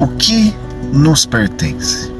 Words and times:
o 0.00 0.08
que 0.08 0.54
nos 0.92 1.24
pertence? 1.26 2.12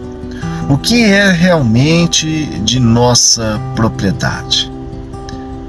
O 0.69 0.77
que 0.77 1.05
é 1.05 1.31
realmente 1.31 2.47
de 2.65 2.81
nossa 2.81 3.61
propriedade? 3.75 4.71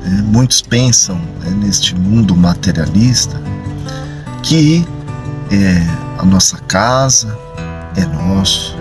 É, 0.05 0.09
muitos 0.23 0.61
pensam 0.61 1.17
né, 1.43 1.51
neste 1.51 1.93
mundo 1.95 2.35
materialista 2.35 3.39
que 4.41 4.87
é, 5.51 5.85
a 6.17 6.25
nossa 6.25 6.57
casa 6.59 7.37
é 7.95 8.05
nosso, 8.05 8.75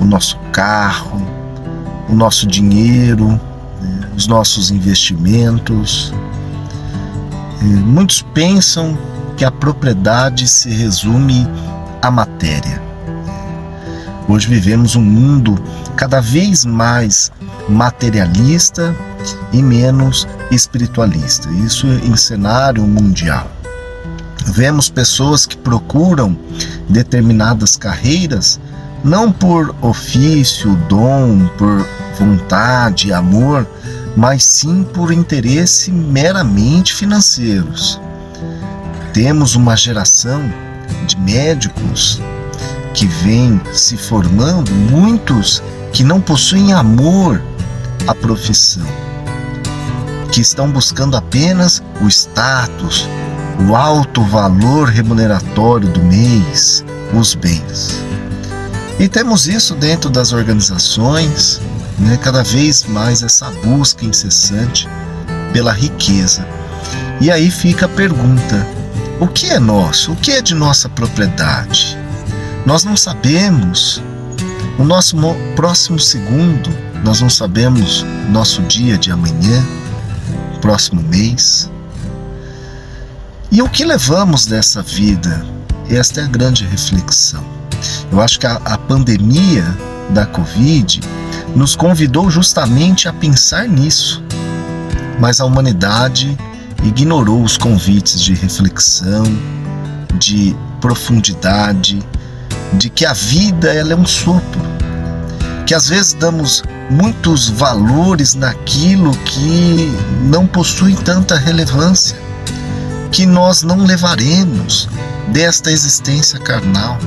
o 0.00 0.04
nosso 0.04 0.36
carro, 0.52 1.22
o 2.08 2.14
nosso 2.14 2.46
dinheiro, 2.46 3.28
né, 3.80 4.08
os 4.16 4.26
nossos 4.26 4.70
investimentos. 4.70 6.12
É, 7.60 7.64
muitos 7.64 8.22
pensam 8.22 8.98
que 9.36 9.44
a 9.44 9.50
propriedade 9.50 10.48
se 10.48 10.70
resume 10.70 11.46
à 12.02 12.10
matéria. 12.10 12.82
Hoje 14.28 14.48
vivemos 14.48 14.94
um 14.96 15.02
mundo 15.02 15.58
cada 15.96 16.20
vez 16.20 16.64
mais 16.64 17.32
materialista 17.68 18.94
e 19.52 19.62
menos 19.62 20.26
espiritualista. 20.50 21.50
Isso 21.50 21.86
em 21.86 22.16
cenário 22.16 22.82
mundial. 22.82 23.50
Vemos 24.46 24.88
pessoas 24.88 25.46
que 25.46 25.56
procuram 25.56 26.36
determinadas 26.88 27.76
carreiras 27.76 28.60
não 29.02 29.32
por 29.32 29.74
ofício, 29.80 30.76
dom, 30.88 31.46
por 31.56 31.86
vontade, 32.18 33.12
amor, 33.12 33.66
mas 34.16 34.44
sim 34.44 34.84
por 34.84 35.12
interesse 35.12 35.90
meramente 35.90 36.94
financeiros. 36.94 38.00
Temos 39.12 39.54
uma 39.54 39.76
geração 39.76 40.42
de 41.06 41.18
médicos 41.18 42.20
que 42.94 43.06
vem 43.06 43.60
se 43.72 43.96
formando, 43.96 44.70
muitos 44.72 45.62
que 45.92 46.04
não 46.04 46.20
possuem 46.20 46.72
amor 46.72 47.42
à 48.06 48.14
profissão, 48.14 48.86
que 50.32 50.40
estão 50.40 50.70
buscando 50.70 51.16
apenas 51.16 51.82
o 52.00 52.08
status, 52.08 53.08
o 53.68 53.74
alto 53.74 54.22
valor 54.24 54.88
remuneratório 54.88 55.88
do 55.88 56.02
mês, 56.02 56.84
os 57.12 57.34
bens. 57.34 58.00
E 58.98 59.08
temos 59.08 59.48
isso 59.48 59.74
dentro 59.74 60.10
das 60.10 60.32
organizações, 60.32 61.60
né, 61.98 62.18
cada 62.22 62.42
vez 62.42 62.84
mais 62.84 63.22
essa 63.22 63.50
busca 63.64 64.04
incessante 64.04 64.88
pela 65.52 65.72
riqueza. 65.72 66.46
E 67.20 67.30
aí 67.30 67.50
fica 67.50 67.86
a 67.86 67.88
pergunta: 67.88 68.66
o 69.20 69.28
que 69.28 69.50
é 69.50 69.58
nosso? 69.58 70.12
O 70.12 70.16
que 70.16 70.32
é 70.32 70.40
de 70.40 70.54
nossa 70.54 70.88
propriedade? 70.88 71.96
Nós 72.64 72.84
não 72.84 72.96
sabemos 72.96 74.02
o 74.78 74.84
nosso 74.84 75.14
próximo 75.54 75.98
segundo, 75.98 76.70
nós 77.04 77.20
não 77.20 77.28
sabemos 77.28 78.04
nosso 78.30 78.62
dia 78.62 78.96
de 78.96 79.12
amanhã, 79.12 79.62
próximo 80.62 81.02
mês. 81.02 81.70
E 83.52 83.60
o 83.60 83.68
que 83.68 83.84
levamos 83.84 84.46
dessa 84.46 84.82
vida? 84.82 85.44
Esta 85.90 86.22
é 86.22 86.24
a 86.24 86.28
grande 86.28 86.64
reflexão. 86.64 87.44
Eu 88.10 88.22
acho 88.22 88.40
que 88.40 88.46
a, 88.46 88.54
a 88.64 88.78
pandemia 88.78 89.64
da 90.10 90.24
Covid 90.24 91.00
nos 91.54 91.76
convidou 91.76 92.30
justamente 92.30 93.06
a 93.06 93.12
pensar 93.12 93.68
nisso, 93.68 94.22
mas 95.18 95.40
a 95.40 95.44
humanidade 95.44 96.38
ignorou 96.82 97.42
os 97.42 97.56
convites 97.56 98.20
de 98.20 98.34
reflexão, 98.34 99.24
de 100.18 100.56
profundidade, 100.80 101.98
de 102.72 102.88
que 102.88 103.04
a 103.04 103.12
vida 103.12 103.72
ela 103.72 103.92
é 103.92 103.96
um 103.96 104.06
sopro, 104.06 104.60
que 105.66 105.74
às 105.74 105.88
vezes 105.88 106.14
damos 106.14 106.62
muitos 106.90 107.48
valores 107.48 108.34
naquilo 108.34 109.12
que 109.18 109.92
não 110.22 110.46
possui 110.46 110.94
tanta 110.94 111.36
relevância, 111.36 112.16
que 113.12 113.26
nós 113.26 113.62
não 113.62 113.84
levaremos 113.84 114.88
desta 115.28 115.70
existência 115.70 116.38
carnal. 116.38 116.98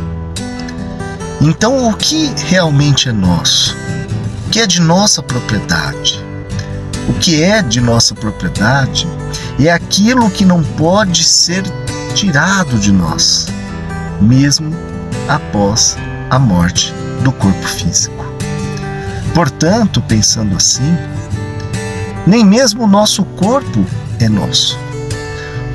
Então, 1.41 1.89
o 1.89 1.93
que 1.93 2.33
realmente 2.47 3.09
é 3.09 3.11
nosso? 3.11 3.75
O 4.47 4.49
que 4.49 4.61
é 4.61 4.67
de 4.67 4.79
nossa 4.79 5.21
propriedade? 5.21 6.23
O 7.09 7.13
que 7.13 7.43
é 7.43 7.61
de 7.61 7.81
nossa 7.81 8.15
propriedade 8.15 9.07
é 9.59 9.71
aquilo 9.71 10.29
que 10.29 10.45
não 10.45 10.63
pode 10.63 11.23
ser 11.23 11.63
tirado 12.13 12.77
de 12.77 12.91
nós, 12.91 13.47
mesmo 14.21 14.71
após 15.27 15.97
a 16.29 16.39
morte 16.39 16.93
do 17.23 17.31
corpo 17.31 17.67
físico. 17.67 18.23
Portanto, 19.33 20.01
pensando 20.01 20.55
assim, 20.55 20.97
nem 22.25 22.45
mesmo 22.45 22.83
o 22.83 22.87
nosso 22.87 23.23
corpo 23.23 23.85
é 24.19 24.29
nosso. 24.29 24.77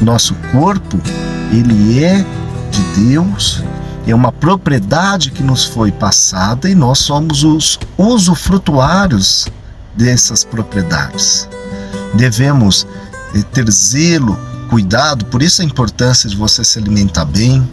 Nosso 0.01 0.35
corpo, 0.53 0.99
ele 1.53 2.03
é 2.05 2.25
de 2.71 3.09
Deus, 3.09 3.63
é 4.07 4.15
uma 4.15 4.33
propriedade 4.33 5.31
que 5.31 5.43
nos 5.43 5.65
foi 5.65 5.93
passada 5.93 6.69
e 6.69 6.75
nós 6.75 6.99
somos 6.99 7.45
os 7.45 7.79
usufrutuários 7.97 9.49
dessas 9.95 10.45
propriedades. 10.45 11.49
Devemos 12.15 12.87
ter 13.53 13.71
zelo, 13.71 14.39
cuidado, 14.69 15.25
por 15.27 15.43
isso 15.43 15.63
a 15.63 15.65
importância 15.65 16.29
de 16.29 16.37
você 16.37 16.65
se 16.65 16.79
alimentar 16.79 17.25
bem, 17.25 17.67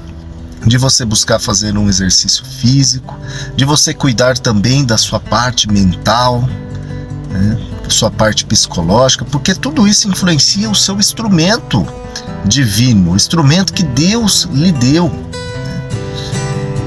de 0.66 0.78
você 0.78 1.06
buscar 1.06 1.40
fazer 1.40 1.78
um 1.78 1.88
exercício 1.88 2.44
físico, 2.46 3.18
de 3.56 3.66
você 3.66 3.94
cuidar 3.94 4.38
também 4.38 4.84
da 4.84 4.98
sua 4.98 5.20
parte 5.20 5.72
mental, 5.72 6.42
né, 7.30 7.58
sua 7.90 8.10
parte 8.10 8.46
psicológica, 8.46 9.26
porque 9.26 9.54
tudo 9.54 9.88
isso 9.88 10.08
influencia 10.08 10.70
o 10.70 10.76
seu 10.76 10.98
instrumento 10.98 11.86
divino, 12.46 13.12
o 13.12 13.16
instrumento 13.16 13.74
que 13.74 13.84
Deus 13.84 14.48
lhe 14.52 14.72
deu. 14.72 15.12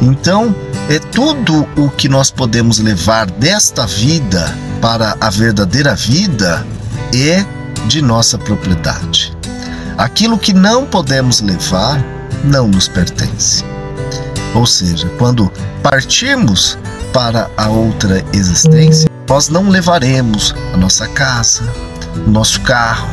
Então, 0.02 0.54
é 0.88 0.98
tudo 0.98 1.68
o 1.76 1.90
que 1.90 2.08
nós 2.08 2.30
podemos 2.30 2.78
levar 2.78 3.30
desta 3.30 3.86
vida 3.86 4.56
para 4.80 5.16
a 5.20 5.28
verdadeira 5.28 5.94
vida 5.94 6.66
é 7.14 7.44
de 7.88 8.02
nossa 8.02 8.38
propriedade. 8.38 9.36
Aquilo 9.96 10.38
que 10.38 10.52
não 10.52 10.86
podemos 10.86 11.40
levar 11.40 12.00
não 12.44 12.68
nos 12.68 12.86
pertence. 12.86 13.64
Ou 14.54 14.66
seja, 14.66 15.08
quando 15.18 15.50
partirmos 15.82 16.78
para 17.12 17.50
a 17.56 17.68
outra 17.68 18.24
existência, 18.32 19.08
nós 19.28 19.48
não 19.48 19.68
levaremos 19.68 20.54
a 20.72 20.76
nossa 20.76 21.08
casa, 21.08 21.62
o 22.26 22.30
nosso 22.30 22.60
carro, 22.60 23.08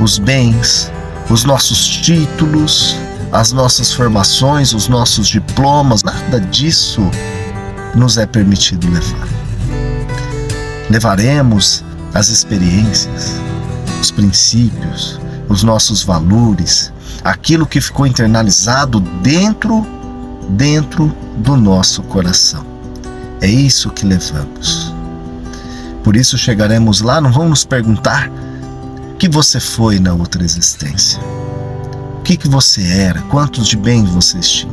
os 0.00 0.18
bens, 0.18 0.90
os 1.28 1.44
nossos 1.44 1.86
títulos, 1.86 2.96
as 3.32 3.52
nossas 3.52 3.92
formações, 3.92 4.72
os 4.72 4.88
nossos 4.88 5.28
diplomas, 5.28 6.02
nada 6.02 6.40
disso 6.40 7.10
nos 7.94 8.18
é 8.18 8.26
permitido 8.26 8.88
levar. 8.90 9.28
Levaremos 10.88 11.84
as 12.14 12.28
experiências, 12.28 13.40
os 14.10 14.12
princípios, 14.12 15.20
os 15.48 15.62
nossos 15.62 16.02
valores, 16.02 16.92
aquilo 17.22 17.66
que 17.66 17.80
ficou 17.80 18.06
internalizado 18.06 19.00
dentro 19.22 19.86
dentro 20.50 21.14
do 21.36 21.56
nosso 21.56 22.02
coração. 22.02 22.66
É 23.40 23.46
isso 23.46 23.90
que 23.90 24.04
levamos. 24.04 24.92
Por 26.02 26.16
isso 26.16 26.36
chegaremos 26.36 27.00
lá, 27.00 27.20
não 27.20 27.30
vamos 27.30 27.50
nos 27.50 27.64
perguntar 27.64 28.28
que 29.16 29.28
você 29.28 29.60
foi 29.60 30.00
na 30.00 30.12
outra 30.12 30.42
existência. 30.42 31.20
O 32.18 32.22
que, 32.22 32.36
que 32.36 32.48
você 32.48 32.84
era, 32.84 33.20
quantos 33.22 33.68
de 33.68 33.76
bem 33.76 34.04
você 34.04 34.40
tinha, 34.40 34.72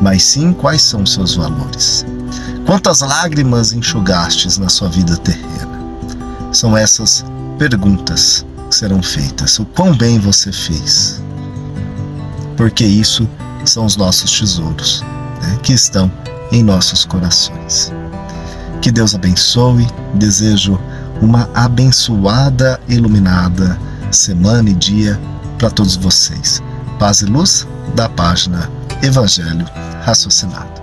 mas 0.00 0.22
sim 0.22 0.52
quais 0.52 0.80
são 0.80 1.04
seus 1.04 1.34
valores. 1.34 2.06
Quantas 2.64 3.00
lágrimas 3.00 3.72
enxugastes 3.72 4.58
na 4.58 4.68
sua 4.68 4.88
vida 4.88 5.16
terrena? 5.18 5.78
São 6.52 6.76
essas 6.76 7.24
perguntas 7.58 8.46
que 8.68 8.74
serão 8.74 9.02
feitas. 9.02 9.58
O 9.58 9.64
quão 9.66 9.94
bem 9.94 10.18
você 10.18 10.52
fez? 10.52 11.20
Porque 12.56 12.84
isso 12.84 13.28
são 13.64 13.84
os 13.84 13.96
nossos 13.96 14.38
tesouros 14.38 15.04
né, 15.42 15.58
que 15.62 15.72
estão 15.72 16.10
em 16.52 16.62
nossos 16.62 17.04
corações. 17.04 17.92
Que 18.80 18.90
Deus 18.90 19.14
abençoe, 19.14 19.86
desejo 20.14 20.78
uma 21.20 21.50
abençoada, 21.54 22.80
iluminada 22.88 23.78
semana 24.10 24.70
e 24.70 24.74
dia 24.74 25.20
para 25.58 25.70
todos 25.70 25.96
vocês. 25.96 26.62
Paz 26.98 27.20
e 27.20 27.26
luz 27.26 27.66
da 27.94 28.08
página 28.08 28.70
Evangelho 29.02 29.66
Raciocinado. 30.04 30.77